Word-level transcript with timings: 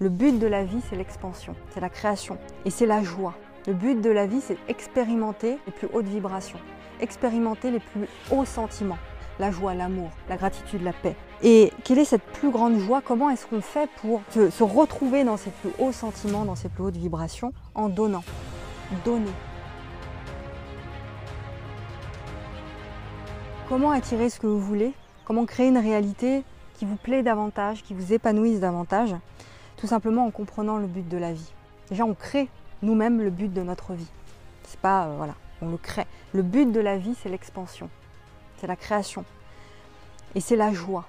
Le 0.00 0.08
but 0.08 0.40
de 0.40 0.48
la 0.48 0.64
vie, 0.64 0.80
c'est 0.90 0.96
l'expansion, 0.96 1.54
c'est 1.70 1.78
la 1.78 1.88
création 1.88 2.36
et 2.64 2.70
c'est 2.70 2.84
la 2.84 3.04
joie. 3.04 3.34
Le 3.68 3.74
but 3.74 4.00
de 4.00 4.10
la 4.10 4.26
vie, 4.26 4.40
c'est 4.40 4.58
expérimenter 4.66 5.56
les 5.66 5.72
plus 5.72 5.88
hautes 5.92 6.08
vibrations, 6.08 6.58
expérimenter 7.00 7.70
les 7.70 7.78
plus 7.78 8.08
hauts 8.32 8.44
sentiments, 8.44 8.98
la 9.38 9.52
joie, 9.52 9.72
l'amour, 9.74 10.10
la 10.28 10.36
gratitude, 10.36 10.82
la 10.82 10.92
paix. 10.92 11.14
Et 11.44 11.72
quelle 11.84 12.00
est 12.00 12.04
cette 12.04 12.24
plus 12.24 12.50
grande 12.50 12.80
joie? 12.80 13.02
Comment 13.02 13.30
est-ce 13.30 13.46
qu'on 13.46 13.60
fait 13.60 13.88
pour 14.00 14.20
se, 14.30 14.50
se, 14.50 14.64
retrouver 14.64 15.22
dans 15.22 15.36
ces 15.36 15.50
plus 15.50 15.70
hauts 15.78 15.92
sentiments, 15.92 16.44
dans 16.44 16.56
ces 16.56 16.68
plus 16.68 16.82
hautes 16.82 16.96
vibrations? 16.96 17.52
En 17.76 17.88
donnant. 17.88 18.24
Donner. 19.04 19.30
Comment 23.68 23.92
attirer 23.92 24.28
ce 24.28 24.40
que 24.40 24.48
vous 24.48 24.60
voulez? 24.60 24.92
Comment 25.24 25.46
créer 25.46 25.68
une 25.68 25.78
réalité 25.78 26.42
qui 26.74 26.84
vous 26.84 26.96
plaît 26.96 27.22
davantage, 27.22 27.84
qui 27.84 27.94
vous 27.94 28.12
épanouisse 28.12 28.58
davantage? 28.58 29.14
Tout 29.84 29.88
simplement 29.88 30.24
en 30.24 30.30
comprenant 30.30 30.78
le 30.78 30.86
but 30.86 31.06
de 31.06 31.18
la 31.18 31.34
vie. 31.34 31.52
Déjà, 31.90 32.06
on 32.06 32.14
crée 32.14 32.48
nous-mêmes 32.80 33.20
le 33.20 33.28
but 33.28 33.52
de 33.52 33.62
notre 33.62 33.92
vie. 33.92 34.08
C'est 34.62 34.80
pas, 34.80 35.04
euh, 35.04 35.16
voilà, 35.18 35.34
on 35.60 35.68
le 35.68 35.76
crée. 35.76 36.06
Le 36.32 36.40
but 36.40 36.72
de 36.72 36.80
la 36.80 36.96
vie, 36.96 37.14
c'est 37.22 37.28
l'expansion, 37.28 37.90
c'est 38.56 38.66
la 38.66 38.76
création 38.76 39.26
et 40.34 40.40
c'est 40.40 40.56
la 40.56 40.72
joie. 40.72 41.04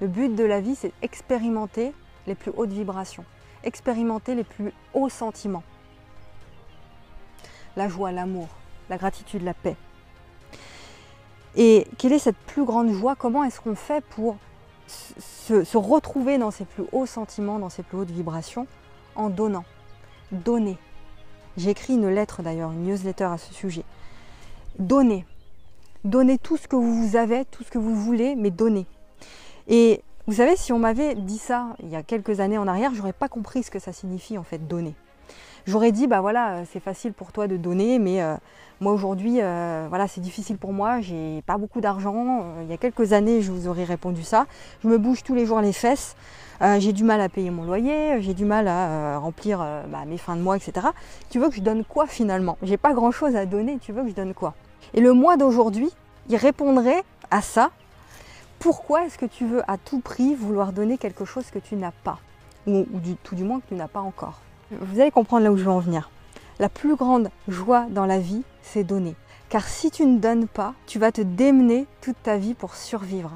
Le 0.00 0.06
but 0.06 0.32
de 0.32 0.44
la 0.44 0.60
vie, 0.60 0.76
c'est 0.76 0.92
expérimenter 1.02 1.92
les 2.28 2.36
plus 2.36 2.52
hautes 2.56 2.70
vibrations, 2.70 3.24
expérimenter 3.64 4.36
les 4.36 4.44
plus 4.44 4.72
hauts 4.94 5.08
sentiments. 5.08 5.64
La 7.74 7.88
joie, 7.88 8.12
l'amour, 8.12 8.46
la 8.90 8.96
gratitude, 8.96 9.42
la 9.42 9.54
paix. 9.54 9.74
Et 11.56 11.84
quelle 11.98 12.12
est 12.12 12.20
cette 12.20 12.36
plus 12.36 12.64
grande 12.64 12.92
joie? 12.92 13.16
Comment 13.16 13.42
est-ce 13.42 13.60
qu'on 13.60 13.74
fait 13.74 14.04
pour 14.04 14.36
se, 14.88 15.76
retrouver 15.76 16.38
dans 16.38 16.50
ces 16.50 16.64
plus 16.64 16.84
hauts 16.92 17.06
sentiments, 17.06 17.58
dans 17.58 17.68
ces 17.68 17.82
plus 17.82 17.98
hautes 17.98 18.10
vibrations 18.10 18.66
En 19.14 19.30
donnant. 19.30 19.64
Donner. 20.32 20.78
J'ai 21.56 21.70
écrit 21.70 21.94
une 21.94 22.08
lettre 22.08 22.42
d'ailleurs, 22.42 22.72
une 22.72 22.84
newsletter 22.84 23.24
à 23.24 23.38
ce 23.38 23.52
sujet. 23.52 23.84
Donnez. 24.78 25.24
Donnez 26.04 26.38
tout 26.38 26.56
ce 26.56 26.68
que 26.68 26.76
vous 26.76 27.16
avez, 27.16 27.44
tout 27.44 27.64
ce 27.64 27.70
que 27.70 27.78
vous 27.78 27.96
voulez, 27.96 28.36
mais 28.36 28.50
donnez. 28.50 28.86
Et 29.66 30.02
vous 30.26 30.34
savez, 30.34 30.56
si 30.56 30.72
on 30.72 30.78
m'avait 30.78 31.14
dit 31.14 31.38
ça 31.38 31.74
il 31.82 31.88
y 31.88 31.96
a 31.96 32.02
quelques 32.02 32.40
années 32.40 32.58
en 32.58 32.68
arrière, 32.68 32.94
j'aurais 32.94 33.12
pas 33.12 33.28
compris 33.28 33.62
ce 33.62 33.70
que 33.70 33.78
ça 33.78 33.92
signifie 33.92 34.38
en 34.38 34.44
fait 34.44 34.68
donner. 34.68 34.94
J'aurais 35.68 35.92
dit 35.92 36.06
bah 36.06 36.22
voilà, 36.22 36.62
c'est 36.72 36.80
facile 36.80 37.12
pour 37.12 37.30
toi 37.30 37.46
de 37.46 37.58
donner, 37.58 37.98
mais 37.98 38.22
euh, 38.22 38.36
moi 38.80 38.94
aujourd'hui, 38.94 39.42
euh, 39.42 39.84
voilà, 39.90 40.08
c'est 40.08 40.22
difficile 40.22 40.56
pour 40.56 40.72
moi, 40.72 41.02
j'ai 41.02 41.42
pas 41.42 41.58
beaucoup 41.58 41.82
d'argent. 41.82 42.40
Euh, 42.40 42.62
il 42.62 42.70
y 42.70 42.72
a 42.72 42.78
quelques 42.78 43.12
années, 43.12 43.42
je 43.42 43.52
vous 43.52 43.68
aurais 43.68 43.84
répondu 43.84 44.22
ça. 44.22 44.46
Je 44.82 44.88
me 44.88 44.96
bouge 44.96 45.22
tous 45.22 45.34
les 45.34 45.44
jours 45.44 45.60
les 45.60 45.74
fesses. 45.74 46.16
Euh, 46.62 46.80
j'ai 46.80 46.94
du 46.94 47.04
mal 47.04 47.20
à 47.20 47.28
payer 47.28 47.50
mon 47.50 47.64
loyer, 47.64 48.22
j'ai 48.22 48.32
du 48.32 48.46
mal 48.46 48.66
à 48.66 48.88
euh, 48.88 49.18
remplir 49.18 49.60
euh, 49.60 49.82
bah, 49.88 50.06
mes 50.06 50.16
fins 50.16 50.36
de 50.36 50.40
mois, 50.40 50.56
etc. 50.56 50.86
Tu 51.28 51.38
veux 51.38 51.50
que 51.50 51.56
je 51.56 51.60
donne 51.60 51.84
quoi 51.84 52.06
finalement? 52.06 52.56
J'ai 52.62 52.78
pas 52.78 52.94
grand 52.94 53.10
chose 53.10 53.36
à 53.36 53.44
donner, 53.44 53.76
tu 53.78 53.92
veux 53.92 54.04
que 54.04 54.08
je 54.08 54.14
donne 54.14 54.32
quoi? 54.32 54.54
Et 54.94 55.02
le 55.02 55.12
mois 55.12 55.36
d'aujourd'hui, 55.36 55.90
il 56.30 56.36
répondrait 56.36 57.02
à 57.30 57.42
ça. 57.42 57.72
Pourquoi 58.58 59.04
est-ce 59.04 59.18
que 59.18 59.26
tu 59.26 59.44
veux 59.44 59.60
à 59.70 59.76
tout 59.76 60.00
prix 60.00 60.34
vouloir 60.34 60.72
donner 60.72 60.96
quelque 60.96 61.26
chose 61.26 61.50
que 61.50 61.58
tu 61.58 61.76
n'as 61.76 61.92
pas? 62.04 62.20
Ou, 62.66 62.86
tout 63.22 63.34
du 63.34 63.44
moins 63.44 63.60
que 63.60 63.68
tu 63.68 63.74
n'as 63.74 63.86
pas 63.86 64.00
encore? 64.00 64.40
Vous 64.70 65.00
allez 65.00 65.10
comprendre 65.10 65.44
là 65.44 65.52
où 65.52 65.56
je 65.56 65.64
veux 65.64 65.70
en 65.70 65.78
venir. 65.78 66.10
La 66.58 66.68
plus 66.68 66.94
grande 66.94 67.30
joie 67.46 67.86
dans 67.88 68.04
la 68.04 68.18
vie, 68.18 68.42
c'est 68.60 68.84
donner. 68.84 69.14
Car 69.48 69.66
si 69.66 69.90
tu 69.90 70.04
ne 70.04 70.18
donnes 70.18 70.46
pas, 70.46 70.74
tu 70.86 70.98
vas 70.98 71.10
te 71.10 71.22
démener 71.22 71.86
toute 72.02 72.22
ta 72.22 72.36
vie 72.36 72.52
pour 72.52 72.74
survivre. 72.74 73.30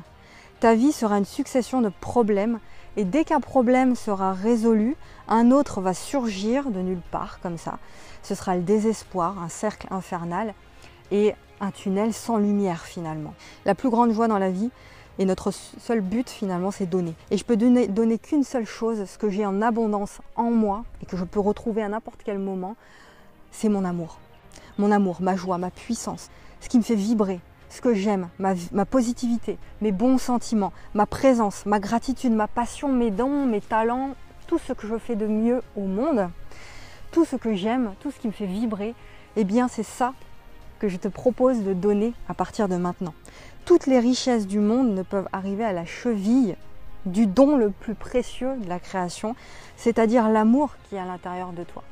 Ta 0.60 0.74
vie 0.74 0.92
sera 0.92 1.16
une 1.16 1.24
succession 1.24 1.80
de 1.80 1.90
problèmes 2.00 2.58
et 2.98 3.04
dès 3.04 3.24
qu'un 3.24 3.40
problème 3.40 3.96
sera 3.96 4.34
résolu, 4.34 4.94
un 5.26 5.50
autre 5.50 5.80
va 5.80 5.94
surgir 5.94 6.70
de 6.70 6.80
nulle 6.80 7.00
part 7.10 7.40
comme 7.40 7.56
ça. 7.56 7.78
Ce 8.22 8.34
sera 8.34 8.54
le 8.54 8.62
désespoir, 8.62 9.42
un 9.42 9.48
cercle 9.48 9.86
infernal 9.90 10.52
et 11.10 11.34
un 11.62 11.70
tunnel 11.70 12.12
sans 12.12 12.36
lumière 12.36 12.82
finalement. 12.82 13.32
La 13.64 13.74
plus 13.74 13.88
grande 13.88 14.12
joie 14.12 14.28
dans 14.28 14.38
la 14.38 14.50
vie 14.50 14.70
et 15.18 15.24
notre 15.24 15.50
seul 15.50 16.00
but 16.00 16.28
finalement 16.30 16.70
c'est 16.70 16.86
donner. 16.86 17.14
Et 17.30 17.36
je 17.36 17.44
peux 17.44 17.56
donner, 17.56 18.18
qu'une 18.18 18.44
seule 18.44 18.66
chose, 18.66 19.04
ce 19.04 19.18
que 19.18 19.30
j'ai 19.30 19.46
en 19.46 19.62
abondance 19.62 20.20
en 20.36 20.50
moi 20.50 20.84
et 21.02 21.06
que 21.06 21.16
je 21.16 21.24
peux 21.24 21.40
retrouver 21.40 21.82
à 21.82 21.88
n'importe 21.88 22.20
quel 22.24 22.38
moment, 22.38 22.76
c'est 23.50 23.68
mon 23.68 23.84
amour. 23.84 24.18
Mon 24.78 24.90
amour, 24.90 25.18
ma 25.20 25.36
joie, 25.36 25.58
ma 25.58 25.70
puissance, 25.70 26.30
ce 26.60 26.68
qui 26.68 26.78
me 26.78 26.82
fait 26.82 26.94
vibrer, 26.94 27.40
ce 27.68 27.80
que 27.80 27.94
j'aime, 27.94 28.28
ma, 28.38 28.54
ma, 28.72 28.84
positivité, 28.84 29.58
mes 29.80 29.92
bons 29.92 30.18
sentiments, 30.18 30.72
ma 30.94 31.06
présence, 31.06 31.66
ma 31.66 31.78
gratitude, 31.78 32.32
ma 32.32 32.48
passion, 32.48 32.88
mes 32.88 33.10
dons, 33.10 33.46
mes 33.46 33.60
talents, 33.60 34.14
tout 34.46 34.58
ce 34.58 34.72
que 34.72 34.86
je 34.86 34.98
fais 34.98 35.16
de 35.16 35.26
mieux 35.26 35.62
au 35.76 35.86
monde, 35.86 36.28
tout 37.10 37.24
ce 37.24 37.36
que 37.36 37.54
j'aime, 37.54 37.94
tout 38.00 38.10
ce 38.10 38.18
qui 38.18 38.26
me 38.26 38.32
fait 38.32 38.46
vibrer, 38.46 38.94
eh 39.36 39.44
bien 39.44 39.68
c'est 39.68 39.82
ça 39.82 40.14
que 40.78 40.88
je 40.88 40.96
te 40.96 41.08
propose 41.08 41.62
de 41.62 41.74
donner 41.74 42.12
à 42.28 42.34
partir 42.34 42.68
de 42.68 42.76
maintenant. 42.76 43.14
Toutes 43.64 43.86
les 43.86 44.00
richesses 44.00 44.48
du 44.48 44.58
monde 44.58 44.92
ne 44.92 45.02
peuvent 45.02 45.28
arriver 45.32 45.64
à 45.64 45.72
la 45.72 45.84
cheville 45.84 46.56
du 47.06 47.26
don 47.26 47.56
le 47.56 47.70
plus 47.70 47.94
précieux 47.94 48.56
de 48.56 48.68
la 48.68 48.80
création, 48.80 49.36
c'est-à-dire 49.76 50.28
l'amour 50.28 50.70
qui 50.88 50.96
est 50.96 50.98
à 50.98 51.04
l'intérieur 51.04 51.52
de 51.52 51.62
toi. 51.62 51.84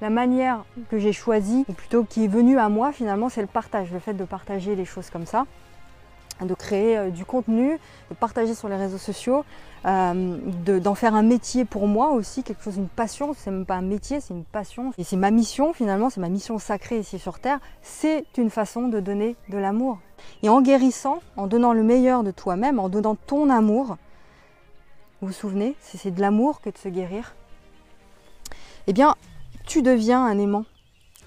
La 0.00 0.10
manière 0.10 0.64
que 0.90 0.98
j'ai 0.98 1.12
choisie, 1.12 1.64
ou 1.68 1.74
plutôt 1.74 2.02
qui 2.02 2.24
est 2.24 2.28
venue 2.28 2.58
à 2.58 2.68
moi 2.68 2.90
finalement, 2.90 3.28
c'est 3.28 3.40
le 3.40 3.46
partage, 3.46 3.92
le 3.92 4.00
fait 4.00 4.14
de 4.14 4.24
partager 4.24 4.74
les 4.74 4.84
choses 4.84 5.10
comme 5.10 5.26
ça, 5.26 5.46
de 6.40 6.54
créer 6.54 6.96
euh, 6.96 7.10
du 7.10 7.24
contenu, 7.24 7.78
de 8.10 8.14
partager 8.14 8.54
sur 8.54 8.68
les 8.68 8.76
réseaux 8.76 8.98
sociaux, 8.98 9.44
euh, 9.84 10.38
d'en 10.78 10.94
faire 10.94 11.14
un 11.14 11.22
métier 11.22 11.64
pour 11.64 11.86
moi 11.86 12.10
aussi, 12.10 12.42
quelque 12.42 12.62
chose, 12.62 12.76
une 12.76 12.88
passion, 12.88 13.34
c'est 13.36 13.50
même 13.50 13.66
pas 13.66 13.76
un 13.76 13.82
métier, 13.82 14.20
c'est 14.20 14.34
une 14.34 14.44
passion, 14.44 14.92
et 14.98 15.04
c'est 15.04 15.16
ma 15.16 15.30
mission 15.30 15.72
finalement, 15.72 16.10
c'est 16.10 16.20
ma 16.20 16.28
mission 16.28 16.58
sacrée 16.58 16.98
ici 16.98 17.18
sur 17.18 17.38
Terre, 17.38 17.58
c'est 17.82 18.26
une 18.38 18.50
façon 18.50 18.88
de 18.88 19.00
donner 19.00 19.36
de 19.48 19.58
l'amour. 19.58 19.98
Et 20.42 20.48
en 20.48 20.62
guérissant, 20.62 21.20
en 21.36 21.46
donnant 21.46 21.72
le 21.72 21.82
meilleur 21.82 22.22
de 22.22 22.30
toi-même, 22.30 22.78
en 22.78 22.88
donnant 22.88 23.16
ton 23.16 23.50
amour, 23.50 23.96
vous 25.20 25.28
vous 25.28 25.32
souvenez, 25.32 25.76
c'est 25.80 26.10
de 26.10 26.20
l'amour 26.20 26.60
que 26.60 26.70
de 26.70 26.78
se 26.78 26.88
guérir, 26.88 27.34
eh 28.86 28.92
bien, 28.92 29.14
tu 29.66 29.82
deviens 29.82 30.24
un 30.24 30.38
aimant 30.38 30.64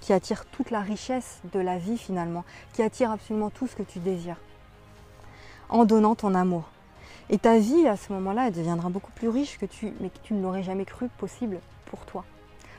qui 0.00 0.12
attire 0.12 0.44
toute 0.46 0.70
la 0.70 0.80
richesse 0.80 1.40
de 1.52 1.58
la 1.58 1.78
vie 1.78 1.98
finalement, 1.98 2.44
qui 2.74 2.82
attire 2.82 3.10
absolument 3.10 3.50
tout 3.50 3.66
ce 3.66 3.74
que 3.74 3.82
tu 3.82 3.98
désires, 3.98 4.36
en 5.68 5.84
donnant 5.84 6.14
ton 6.14 6.34
amour. 6.34 6.64
Et 7.28 7.38
ta 7.38 7.58
vie 7.58 7.88
à 7.88 7.96
ce 7.96 8.12
moment-là, 8.12 8.48
elle 8.48 8.54
deviendra 8.54 8.88
beaucoup 8.88 9.12
plus 9.12 9.28
riche 9.28 9.58
que 9.58 9.66
tu, 9.66 9.92
mais 10.00 10.10
que 10.10 10.18
tu 10.22 10.34
ne 10.34 10.42
l'aurais 10.42 10.62
jamais 10.62 10.84
cru 10.84 11.08
possible 11.18 11.58
pour 11.86 12.00
toi. 12.06 12.24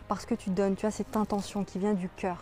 Parce 0.07 0.25
que 0.25 0.35
tu 0.35 0.49
donnes, 0.49 0.75
tu 0.75 0.85
as 0.85 0.91
cette 0.91 1.17
intention 1.17 1.63
qui 1.63 1.79
vient 1.79 1.93
du 1.93 2.07
cœur. 2.09 2.37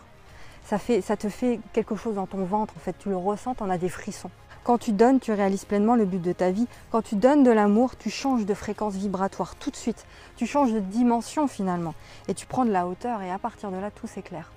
Ça, 0.64 0.78
fait, 0.78 1.00
ça 1.00 1.16
te 1.16 1.28
fait 1.28 1.60
quelque 1.72 1.96
chose 1.96 2.14
dans 2.16 2.26
ton 2.26 2.44
ventre, 2.44 2.74
en 2.76 2.80
fait, 2.80 2.96
tu 2.98 3.08
le 3.08 3.16
ressens, 3.16 3.54
tu 3.54 3.62
en 3.62 3.70
as 3.70 3.78
des 3.78 3.88
frissons. 3.88 4.30
Quand 4.66 4.78
tu 4.78 4.90
donnes, 4.90 5.20
tu 5.20 5.32
réalises 5.32 5.64
pleinement 5.64 5.94
le 5.94 6.04
but 6.04 6.20
de 6.20 6.32
ta 6.32 6.50
vie. 6.50 6.66
Quand 6.90 7.02
tu 7.02 7.14
donnes 7.14 7.44
de 7.44 7.52
l'amour, 7.52 7.96
tu 7.96 8.10
changes 8.10 8.44
de 8.44 8.52
fréquence 8.54 8.94
vibratoire 8.94 9.54
tout 9.54 9.70
de 9.70 9.76
suite. 9.76 10.04
Tu 10.36 10.44
changes 10.44 10.72
de 10.72 10.80
dimension 10.80 11.46
finalement. 11.46 11.94
Et 12.26 12.34
tu 12.34 12.46
prends 12.46 12.64
de 12.64 12.72
la 12.72 12.88
hauteur 12.88 13.22
et 13.22 13.30
à 13.30 13.38
partir 13.38 13.70
de 13.70 13.76
là, 13.76 13.92
tout 13.92 14.08
s'éclaire. 14.08 14.50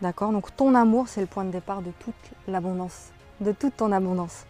D'accord? 0.00 0.30
Donc 0.30 0.54
ton 0.54 0.76
amour, 0.76 1.08
c'est 1.08 1.20
le 1.20 1.26
point 1.26 1.44
de 1.44 1.50
départ 1.50 1.82
de 1.82 1.90
toute 1.98 2.14
l'abondance, 2.46 3.08
de 3.40 3.50
toute 3.50 3.76
ton 3.76 3.90
abondance. 3.90 4.46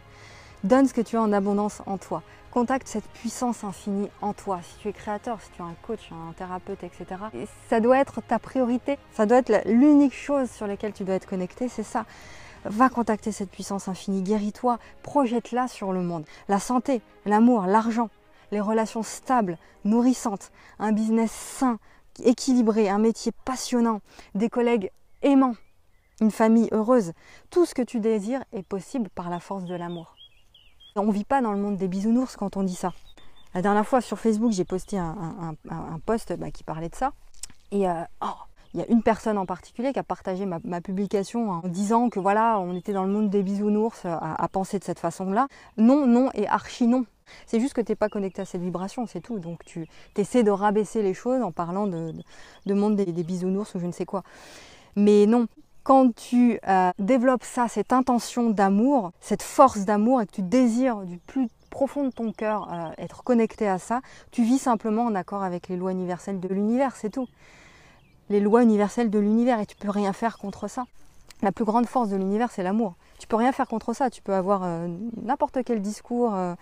Donne 0.63 0.87
ce 0.87 0.93
que 0.93 1.01
tu 1.01 1.17
as 1.17 1.23
en 1.23 1.33
abondance 1.33 1.81
en 1.87 1.97
toi. 1.97 2.23
Contacte 2.51 2.87
cette 2.87 3.09
puissance 3.09 3.65
infinie 3.65 4.11
en 4.21 4.35
toi. 4.35 4.61
Si 4.63 4.77
tu 4.79 4.89
es 4.89 4.93
créateur, 4.93 5.41
si 5.41 5.51
tu 5.53 5.63
es 5.63 5.65
un 5.65 5.75
coach, 5.87 6.11
un 6.13 6.33
thérapeute, 6.35 6.85
etc. 6.85 7.07
Et 7.33 7.47
ça 7.71 7.81
doit 7.81 7.99
être 7.99 8.21
ta 8.21 8.39
priorité. 8.39 8.99
Ça 9.13 9.25
doit 9.25 9.39
être 9.39 9.63
l'unique 9.65 10.15
chose 10.15 10.51
sur 10.51 10.67
laquelle 10.67 10.93
tu 10.93 11.05
dois 11.05 11.15
être 11.15 11.27
connecté, 11.27 11.69
c'est 11.69 11.83
ça. 11.83 12.05
Va 12.65 12.91
contacter 12.91 13.33
cette 13.33 13.51
puissance 13.51 13.89
infinie, 13.89 14.23
guéris-toi, 14.23 14.79
projette-la 15.03 15.67
sur 15.67 15.93
le 15.93 16.03
monde. 16.03 16.27
La 16.49 16.59
santé, 16.59 17.01
l'amour, 17.25 17.63
l'argent, 17.63 18.11
les 18.51 18.61
relations 18.61 19.03
stables, 19.03 19.57
nourrissantes, 19.85 20.53
un 20.79 20.93
business 20.93 21.31
sain, 21.31 21.79
équilibré, 22.23 22.91
un 22.91 22.99
métier 22.99 23.33
passionnant, 23.47 24.03
des 24.35 24.51
collègues 24.51 24.91
aimants, 25.23 25.57
une 26.21 26.31
famille 26.31 26.69
heureuse. 26.73 27.13
Tout 27.49 27.65
ce 27.65 27.75
que 27.75 27.83
tu 27.83 27.99
désires 27.99 28.45
est 28.53 28.63
possible 28.63 29.09
par 29.09 29.31
la 29.31 29.41
force 29.41 29.65
de 29.65 29.75
l'amour. 29.75 30.17
On 30.97 31.07
ne 31.07 31.13
vit 31.13 31.25
pas 31.25 31.41
dans 31.41 31.53
le 31.53 31.59
monde 31.59 31.77
des 31.77 31.89
bisounours 31.89 32.37
quand 32.37 32.57
on 32.57 32.63
dit 32.63 32.75
ça. 32.75 32.93
La 33.55 33.63
dernière 33.63 33.87
fois 33.87 34.01
sur 34.01 34.19
Facebook, 34.19 34.53
j'ai 34.53 34.65
posté 34.65 34.99
un, 34.99 35.55
post 36.07 36.33
bah, 36.39 36.51
qui 36.51 36.63
parlait 36.63 36.89
de 36.89 36.95
ça. 36.95 37.13
Et 37.73 37.89
euh, 37.89 38.03
oh, 38.23 38.27
il 38.75 38.81
y 38.81 38.83
a 38.83 38.87
une 38.89 39.03
personne 39.03 39.39
en 39.39 39.47
particulier 39.47 39.93
qui 39.93 39.99
a 39.99 40.05
partagé 40.05 40.47
ma, 40.47 40.81
publication 40.81 41.51
en 41.51 41.69
disant 41.69 42.09
que 42.09 42.21
voilà, 42.21 42.59
on 42.61 42.75
était 42.75 42.93
dans 42.93 43.05
le 43.05 43.13
monde 43.13 43.31
des 43.31 43.43
bisounours 43.43 44.05
à, 44.05 44.35
à 44.35 44.49
penser 44.49 44.79
de 44.79 44.85
cette 44.85 45.01
façon-là. 45.01 45.49
Non, 45.77 46.07
non 46.07 46.31
et 46.35 46.47
archi 46.47 46.87
non. 46.87 47.05
C'est 47.47 47.61
juste 47.61 47.75
que 47.75 47.81
tu 47.81 47.93
n'es 47.93 47.97
pas 47.97 48.09
connecté 48.09 48.43
à 48.43 48.45
cette 48.45 48.63
vibration, 48.63 49.07
c'est 49.07 49.21
tout. 49.21 49.39
Donc 49.39 49.65
tu 49.65 49.87
essaies 50.17 50.43
de 50.43 50.51
rabaisser 50.51 51.03
les 51.03 51.15
choses 51.15 51.43
en 51.43 51.53
parlant 51.53 51.87
de, 51.87 52.13
de, 52.13 52.23
de 52.67 52.75
monde 52.75 52.97
des, 52.97 53.25
bisounours 53.25 53.75
ou 53.75 53.79
je 53.79 53.87
ne 53.87 53.93
sais 53.93 54.07
quoi. 54.07 54.23
Mais 54.97 55.27
non, 55.27 55.47
quand 55.83 56.15
tu 56.15 56.59
euh, 56.69 56.91
développes 56.99 57.45
ça, 57.45 57.69
cette 57.69 57.93
intention 57.93 58.51
d'amour, 58.51 59.13
cette 59.21 59.43
force 59.43 59.81
d'amour 59.81 60.21
et 60.21 60.27
que 60.27 60.33
tu 60.33 60.43
désires 60.43 60.99
du 60.99 61.19
plus 61.19 61.49
profond 61.71 62.05
de 62.05 62.11
ton 62.11 62.33
cœur 62.33 62.69
euh, 62.73 62.91
être 62.99 63.23
connecté 63.23 63.69
à 63.69 63.79
ça, 63.79 64.01
tu 64.31 64.43
vis 64.43 64.59
simplement 64.59 65.05
en 65.05 65.15
accord 65.15 65.43
avec 65.43 65.69
les 65.69 65.77
lois 65.77 65.93
universelles 65.93 66.41
de 66.41 66.49
l'univers, 66.49 66.97
c'est 66.97 67.11
tout. 67.11 67.29
Les 68.29 68.41
lois 68.41 68.63
universelles 68.63 69.11
de 69.11 69.19
l'univers 69.19 69.61
et 69.61 69.67
tu 69.67 69.77
peux 69.77 69.91
rien 69.91 70.13
faire 70.13 70.39
contre 70.39 70.69
ça. 70.69 70.85
La 71.43 71.53
plus 71.53 71.65
grande 71.65 71.87
force 71.87 72.09
de 72.09 72.17
l'univers, 72.17 72.51
c'est 72.51 72.63
l'amour. 72.63 72.95
Tu 73.19 73.27
peux 73.27 73.37
rien 73.37 73.53
faire 73.53 73.67
contre 73.67 73.95
ça. 73.95 74.11
Tu 74.11 74.23
peux 74.23 74.35
avoir 74.35 74.63
euh, 74.65 74.89
n'importe 75.23 75.59
quel 75.65 75.81
discours, 75.81 76.35
euh, 76.35 76.55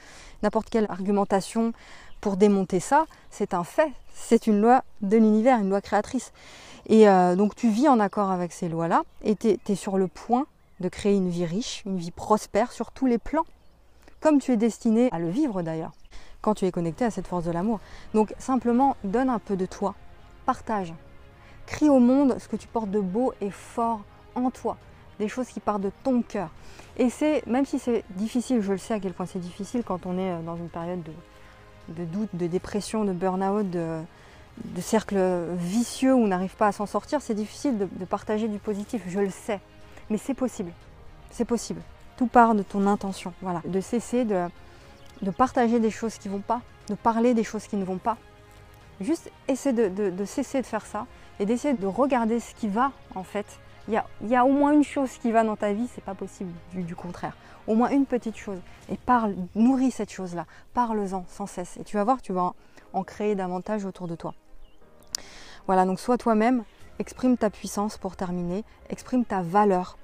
n'importe 0.42 0.70
quelle 0.70 0.86
argumentation 0.88 1.72
pour 2.20 2.36
démonter 2.36 2.80
ça. 2.80 3.06
C'est 3.30 3.54
un 3.54 3.64
fait. 3.64 3.92
C'est 4.14 4.46
une 4.46 4.60
loi 4.60 4.84
de 5.02 5.16
l'univers, 5.16 5.58
une 5.58 5.70
loi 5.70 5.80
créatrice. 5.80 6.32
Et 6.90 7.04
donc 7.36 7.54
tu 7.54 7.68
vis 7.68 7.86
en 7.86 8.00
accord 8.00 8.30
avec 8.30 8.50
ces 8.50 8.66
lois-là 8.66 9.02
et 9.22 9.36
tu 9.36 9.58
es 9.68 9.74
sur 9.74 9.98
le 9.98 10.08
point 10.08 10.46
de 10.80 10.88
créer 10.88 11.14
une 11.14 11.28
vie 11.28 11.44
riche, 11.44 11.82
une 11.84 11.98
vie 11.98 12.10
prospère 12.10 12.72
sur 12.72 12.92
tous 12.92 13.04
les 13.04 13.18
plans 13.18 13.44
comme 14.20 14.40
tu 14.40 14.52
es 14.52 14.56
destiné 14.56 15.08
à 15.12 15.18
le 15.18 15.28
vivre 15.28 15.62
d'ailleurs, 15.62 15.92
quand 16.40 16.54
tu 16.54 16.66
es 16.66 16.72
connecté 16.72 17.04
à 17.04 17.10
cette 17.10 17.26
force 17.26 17.44
de 17.44 17.50
l'amour. 17.50 17.80
Donc 18.14 18.34
simplement, 18.38 18.96
donne 19.04 19.28
un 19.28 19.38
peu 19.38 19.56
de 19.56 19.66
toi, 19.66 19.94
partage. 20.46 20.94
Crie 21.66 21.88
au 21.88 21.98
monde 21.98 22.36
ce 22.38 22.48
que 22.48 22.56
tu 22.56 22.66
portes 22.66 22.90
de 22.90 23.00
beau 23.00 23.32
et 23.40 23.50
fort 23.50 24.00
en 24.38 24.50
toi, 24.50 24.76
des 25.18 25.28
choses 25.28 25.48
qui 25.48 25.60
partent 25.60 25.82
de 25.82 25.92
ton 26.02 26.22
cœur. 26.22 26.50
Et 26.96 27.10
c'est, 27.10 27.46
même 27.46 27.66
si 27.66 27.78
c'est 27.78 28.04
difficile, 28.10 28.60
je 28.62 28.72
le 28.72 28.78
sais 28.78 28.94
à 28.94 29.00
quel 29.00 29.12
point 29.12 29.26
c'est 29.26 29.38
difficile 29.38 29.82
quand 29.84 30.06
on 30.06 30.18
est 30.18 30.30
euh, 30.30 30.42
dans 30.42 30.56
une 30.56 30.68
période 30.68 31.02
de, 31.88 32.04
doute, 32.04 32.30
de 32.32 32.46
dépression, 32.46 33.04
de 33.04 33.12
burn-out, 33.12 33.68
de, 33.70 34.00
cercle 34.80 35.18
vicieux 35.56 36.14
où 36.14 36.18
on 36.18 36.28
n'arrive 36.28 36.56
pas 36.56 36.68
à 36.68 36.72
s'en 36.72 36.86
sortir, 36.86 37.20
c'est 37.20 37.34
difficile 37.34 37.78
de 37.78 38.04
partager 38.04 38.48
du 38.48 38.58
positif, 38.58 39.02
je 39.06 39.20
le 39.20 39.30
sais. 39.30 39.60
Mais 40.10 40.18
c'est 40.18 40.34
possible, 40.34 40.72
c'est 41.30 41.44
possible. 41.44 41.82
Tout 42.16 42.26
part 42.26 42.54
de 42.54 42.62
ton 42.62 42.86
intention. 42.86 43.32
Voilà. 43.42 43.62
De 43.66 43.80
cesser 43.80 44.24
de, 44.24 44.48
de 45.22 45.30
partager 45.30 45.80
des 45.80 45.90
choses 45.90 46.16
qui 46.16 46.28
ne 46.28 46.34
vont 46.34 46.40
pas, 46.40 46.62
de 46.88 46.94
parler 46.94 47.34
des 47.34 47.44
choses 47.44 47.66
qui 47.66 47.76
ne 47.76 47.84
vont 47.84 47.98
pas. 47.98 48.16
Juste 49.00 49.30
essayer 49.46 49.72
de, 49.72 50.24
cesser 50.24 50.60
de 50.60 50.66
faire 50.66 50.84
ça 50.84 51.06
et 51.38 51.46
d'essayer 51.46 51.74
de 51.74 51.86
regarder 51.86 52.40
ce 52.40 52.54
qui 52.54 52.68
va 52.68 52.90
en 53.14 53.22
fait. 53.22 53.46
Il 53.88 54.28
y 54.28 54.36
a, 54.36 54.44
au 54.44 54.52
moins 54.52 54.72
une 54.72 54.84
chose 54.84 55.10
qui 55.12 55.32
va 55.32 55.44
dans 55.44 55.56
ta 55.56 55.72
vie, 55.72 55.88
c'est 55.94 56.04
pas 56.04 56.14
possible 56.14 56.52
du, 56.74 56.94
contraire. 56.94 57.34
Au 57.66 57.74
moins 57.74 57.88
une 57.88 58.04
petite 58.04 58.36
chose. 58.36 58.58
Et 58.90 58.96
parle, 58.98 59.34
nourris 59.54 59.90
cette 59.90 60.12
chose-là. 60.12 60.44
Parle-en 60.74 61.24
sans 61.28 61.46
cesse. 61.46 61.78
Et 61.78 61.84
tu 61.84 61.96
vas 61.96 62.04
voir, 62.04 62.20
tu 62.20 62.32
vas 62.32 62.52
en 62.92 63.02
créer 63.02 63.34
davantage 63.34 63.86
autour 63.86 64.06
de 64.06 64.14
toi. 64.14 64.34
Voilà, 65.66 65.86
donc 65.86 66.00
sois 66.00 66.18
toi-même, 66.18 66.64
exprime 66.98 67.38
ta 67.38 67.48
puissance 67.48 67.96
pour 67.96 68.16
terminer, 68.16 68.64
exprime 68.90 69.24
ta 69.24 69.40
valeur. 69.40 69.96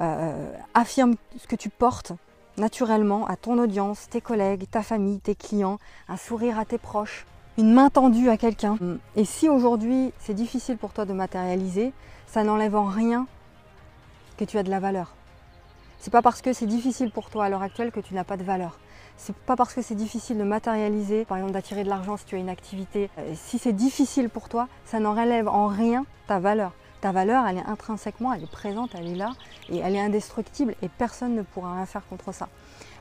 Euh, 0.00 0.52
affirme 0.74 1.14
ce 1.36 1.46
que 1.46 1.54
tu 1.54 1.70
portes 1.70 2.12
naturellement 2.56 3.26
à 3.26 3.36
ton 3.36 3.58
audience, 3.58 4.08
tes 4.08 4.20
collègues, 4.20 4.66
ta 4.70 4.82
famille, 4.82 5.20
tes 5.20 5.34
clients, 5.34 5.78
un 6.08 6.16
sourire 6.16 6.58
à 6.58 6.64
tes 6.64 6.78
proches, 6.78 7.26
une 7.58 7.72
main 7.72 7.90
tendue 7.90 8.28
à 8.28 8.36
quelqu'un. 8.36 8.76
Et 9.16 9.24
si 9.24 9.48
aujourd'hui 9.48 10.12
c'est 10.18 10.34
difficile 10.34 10.76
pour 10.76 10.92
toi 10.92 11.04
de 11.04 11.12
matérialiser, 11.12 11.92
ça 12.34 12.42
n'enlève 12.42 12.74
en 12.74 12.86
rien 12.86 13.28
que 14.38 14.44
tu 14.44 14.58
as 14.58 14.64
de 14.64 14.70
la 14.70 14.80
valeur. 14.80 15.14
C'est 16.00 16.10
pas 16.10 16.20
parce 16.20 16.42
que 16.42 16.52
c'est 16.52 16.66
difficile 16.66 17.12
pour 17.12 17.30
toi 17.30 17.44
à 17.44 17.48
l'heure 17.48 17.62
actuelle 17.62 17.92
que 17.92 18.00
tu 18.00 18.12
n'as 18.12 18.24
pas 18.24 18.36
de 18.36 18.42
valeur. 18.42 18.80
C'est 19.16 19.36
pas 19.36 19.54
parce 19.54 19.72
que 19.72 19.82
c'est 19.82 19.94
difficile 19.94 20.38
de 20.38 20.42
matérialiser, 20.42 21.24
par 21.26 21.36
exemple 21.36 21.52
d'attirer 21.52 21.84
de 21.84 21.88
l'argent 21.88 22.16
si 22.16 22.24
tu 22.24 22.34
as 22.34 22.38
une 22.38 22.48
activité. 22.48 23.08
Euh, 23.20 23.34
si 23.36 23.60
c'est 23.60 23.72
difficile 23.72 24.30
pour 24.30 24.48
toi, 24.48 24.66
ça 24.84 24.98
n'enlève 24.98 25.46
en 25.46 25.68
rien 25.68 26.04
ta 26.26 26.40
valeur. 26.40 26.72
Ta 27.00 27.12
valeur, 27.12 27.46
elle 27.46 27.58
est 27.58 27.66
intrinsèquement, 27.66 28.32
elle 28.32 28.42
est 28.42 28.50
présente, 28.50 28.96
elle 28.98 29.06
est 29.06 29.14
là, 29.14 29.30
et 29.68 29.78
elle 29.78 29.94
est 29.94 30.00
indestructible, 30.00 30.74
et 30.82 30.88
personne 30.88 31.36
ne 31.36 31.42
pourra 31.42 31.76
rien 31.76 31.86
faire 31.86 32.04
contre 32.08 32.34
ça. 32.34 32.48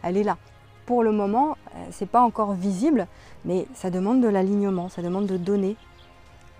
Elle 0.03 0.15
est 0.15 0.23
là. 0.23 0.37
Pour 0.85 1.01
le 1.01 1.11
moment, 1.11 1.57
euh, 1.73 1.85
c'est 1.89 2.05
pas 2.05 2.21
encore 2.21 2.53
visible, 2.53 3.07
mais 3.45 3.65
ça 3.73 3.89
demande 3.89 4.21
de 4.21 4.27
l'alignement, 4.27 4.89
ça 4.89 5.01
demande 5.01 5.25
de 5.25 5.37
donner 5.37 5.75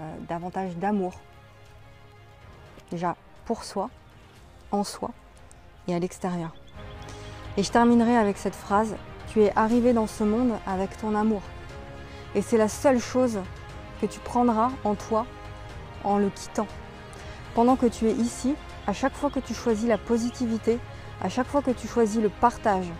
euh, 0.02 0.16
davantage 0.28 0.76
d'amour. 0.78 1.14
Déjà 2.94 3.16
pour 3.46 3.64
soi, 3.64 3.90
en 4.72 4.84
soi 4.84 5.10
et 5.88 5.96
à 5.96 6.00
l'extérieur. 6.00 6.54
Et 7.58 7.64
je 7.64 7.72
terminerai 7.72 8.16
avec 8.16 8.38
cette 8.38 8.54
phrase 8.54 8.96
tu 9.32 9.42
es 9.42 9.52
arrivé 9.56 9.94
dans 9.94 10.06
ce 10.06 10.24
monde 10.24 10.52
avec 10.68 10.96
ton 10.98 11.16
amour. 11.16 11.42
Et 12.36 12.44
c'est 12.44 12.56
la 12.56 12.68
seule 12.68 13.00
chose 13.00 13.40
que 14.00 14.06
tu 14.06 14.20
prendras 14.20 14.70
en 14.84 14.94
toi 14.94 15.26
en 16.04 16.20
le 16.20 16.30
quittant. 16.30 16.68
Pendant 17.56 17.78
que 17.78 17.88
tu 17.88 18.08
es 18.08 18.14
ici, 18.14 18.54
à 18.86 18.94
chaque 18.94 19.16
fois 19.16 19.32
que 19.32 19.40
tu 19.40 19.56
choisis 19.56 19.90
la 19.90 19.98
positivité, 19.98 20.78
à 21.20 21.30
chaque 21.30 21.48
fois 21.48 21.64
que 21.64 21.72
tu 21.72 21.88
choisis 21.88 22.22
le 22.22 22.30
partage, 22.30 22.92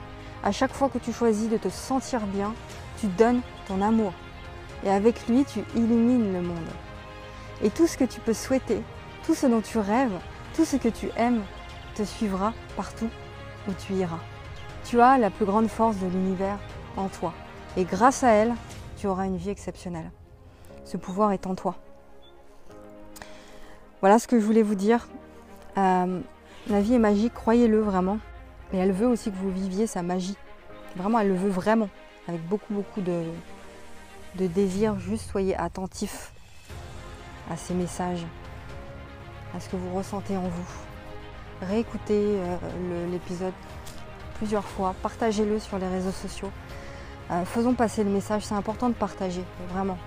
à 0.44 0.52
chaque 0.52 0.74
fois 0.74 0.90
que 0.90 0.98
tu 0.98 1.14
choisis 1.14 1.50
de 1.50 1.58
te 1.58 1.70
sentir 1.70 2.22
bien, 2.22 2.56
tu 3.00 3.06
donnes 3.06 3.42
ton 3.68 3.80
amour. 3.80 4.14
Et 4.84 4.90
avec 4.90 5.28
lui, 5.28 5.46
tu 5.46 5.60
illumines 5.76 6.34
le 6.34 6.42
monde. 6.42 6.74
Et 7.62 7.70
tout 7.70 7.86
ce 7.86 7.96
que 7.96 8.06
tu 8.06 8.20
peux 8.22 8.34
souhaiter, 8.34 8.82
tout 9.26 9.36
ce 9.36 9.48
dont 9.48 9.62
tu 9.62 9.78
rêves, 9.78 10.14
tout 10.56 10.66
ce 10.66 10.76
que 10.76 10.90
tu 10.90 11.10
aimes, 11.18 11.42
te 11.96 12.04
suivra 12.04 12.54
partout 12.76 13.10
où 13.68 13.72
tu 13.74 13.94
iras. 13.94 14.20
Tu 14.86 15.00
as 15.00 15.18
la 15.18 15.30
plus 15.30 15.46
grande 15.46 15.68
force 15.68 15.98
de 15.98 16.08
l'univers 16.08 16.58
en 16.98 17.08
toi. 17.08 17.34
Et 17.78 17.86
grâce 17.86 18.24
à 18.24 18.32
elle, 18.32 18.54
tu 18.98 19.08
auras 19.08 19.26
une 19.26 19.38
vie 19.38 19.50
exceptionnelle. 19.50 20.12
Ce 20.86 20.98
pouvoir 20.98 21.32
est 21.32 21.48
en 21.48 21.56
toi. 21.56 21.76
Voilà 24.02 24.20
ce 24.20 24.28
que 24.28 24.40
je 24.40 24.46
voulais 24.46 24.64
vous 24.64 24.76
dire. 24.76 25.08
Euh, 25.78 26.20
la 26.68 26.82
vie 26.82 26.96
est 26.96 27.00
magique, 27.00 27.34
croyez-le 27.34 27.80
vraiment. 27.80 28.20
Et 28.74 28.78
elle 28.78 28.92
veut 28.92 29.08
aussi 29.08 29.32
que 29.32 29.38
vous 29.38 29.52
viviez 29.52 29.88
sa 29.88 30.02
magie. 30.02 30.36
Vraiment, 30.96 31.20
elle 31.20 31.30
le 31.30 31.36
veut 31.36 31.50
vraiment. 31.50 31.90
Avec 32.28 32.46
beaucoup, 32.48 32.74
beaucoup 32.74 33.02
de, 33.02 33.24
de 34.36 34.48
désir. 34.48 35.00
Juste 35.00 35.30
soyez 35.30 35.56
attentifs 35.56 36.34
à 37.50 37.58
ces 37.58 37.74
messages, 37.74 38.26
à 39.56 39.60
ce 39.60 39.70
que 39.70 39.76
vous 39.76 39.96
ressentez 39.96 40.38
en 40.38 40.42
vous. 40.42 40.70
Réécoutez 41.62 42.38
euh, 42.38 43.12
l'épisode 43.12 43.54
plusieurs 44.38 44.66
fois. 44.66 44.96
Partagez-le 45.02 45.60
sur 45.60 45.78
les 45.78 45.88
réseaux 45.88 46.12
sociaux. 46.12 46.52
Euh, 47.32 47.46
faisons 47.46 47.74
passer 47.74 48.04
le 48.04 48.10
message. 48.10 48.44
C'est 48.46 48.56
important 48.56 48.90
de 48.90 48.96
partager, 48.96 49.44
vraiment. 49.72 49.98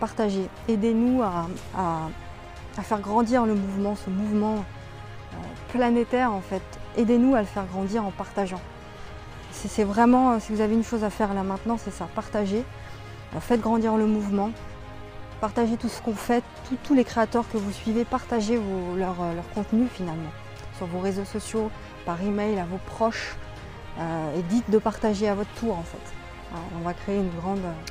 partagez. 0.00 0.48
Aidez-nous 0.68 1.22
à 1.22 1.46
à 2.78 2.82
faire 2.82 3.00
grandir 3.00 3.46
le 3.46 3.54
mouvement, 3.54 3.96
ce 3.96 4.10
mouvement 4.10 4.56
euh, 4.56 5.36
planétaire 5.72 6.32
en 6.32 6.40
fait. 6.40 6.62
Aidez-nous 6.96 7.34
à 7.34 7.40
le 7.40 7.46
faire 7.46 7.66
grandir 7.66 8.04
en 8.04 8.10
partageant. 8.10 8.60
C'est 9.52 9.84
vraiment, 9.84 10.32
euh, 10.32 10.36
si 10.40 10.52
vous 10.52 10.60
avez 10.60 10.74
une 10.74 10.84
chose 10.84 11.04
à 11.04 11.10
faire 11.10 11.34
là 11.34 11.42
maintenant, 11.42 11.76
c'est 11.76 11.90
ça, 11.90 12.08
partager. 12.14 12.64
Euh, 13.34 13.40
faites 13.40 13.60
grandir 13.60 13.96
le 13.96 14.06
mouvement, 14.06 14.50
partagez 15.40 15.76
tout 15.76 15.88
ce 15.88 16.00
qu'on 16.02 16.14
fait, 16.14 16.44
tous 16.84 16.94
les 16.94 17.04
créateurs 17.04 17.48
que 17.50 17.56
vous 17.56 17.72
suivez, 17.72 18.04
partagez 18.04 18.60
leur, 18.96 19.16
contenu 19.54 19.86
finalement 19.88 20.30
sur 20.76 20.86
vos 20.86 21.00
réseaux 21.00 21.24
sociaux, 21.24 21.70
par 22.06 22.22
email 22.22 22.58
à 22.58 22.64
vos 22.64 22.78
proches, 22.86 23.36
et 23.98 24.42
dites 24.48 24.70
de 24.70 24.78
partager 24.78 25.28
à 25.28 25.34
votre 25.34 25.52
tour 25.54 25.76
en 25.76 25.82
fait. 25.82 25.98
On 26.76 26.80
va 26.80 26.94
créer 26.94 27.20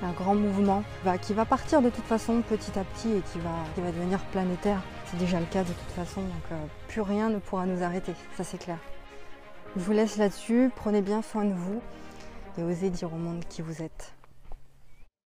un 0.02 0.12
grand 0.12 0.36
mouvement 0.36 0.84
qui 1.22 1.34
va 1.34 1.46
partir 1.46 1.82
de 1.82 1.90
toute 1.90 2.04
façon 2.04 2.42
petit 2.42 2.78
à 2.78 2.84
petit 2.84 3.10
et 3.12 3.22
qui 3.22 3.40
va, 3.40 3.92
devenir 3.92 4.20
planétaire. 4.32 4.82
C'est 5.06 5.18
déjà 5.18 5.40
le 5.40 5.46
cas 5.46 5.64
de 5.64 5.72
toute 5.72 5.92
façon, 5.96 6.22
donc 6.22 6.52
euh, 6.52 6.56
plus 6.88 7.02
rien 7.02 7.30
ne 7.30 7.40
pourra 7.40 7.66
nous 7.66 7.82
arrêter, 7.84 8.14
ça 8.38 8.44
c'est 8.44 8.60
clair. 8.60 8.78
Je 9.76 9.82
vous 9.82 9.92
laisse 9.92 10.18
là-dessus, 10.18 10.72
prenez 10.76 11.02
bien 11.02 11.22
soin 11.22 11.46
de 11.46 11.54
vous 11.54 11.82
et 12.58 12.64
osez 12.64 12.90
dire 12.90 13.12
au 13.14 13.18
monde 13.18 13.44
qui 13.50 13.62
vous 13.62 13.82
êtes. 13.82 14.19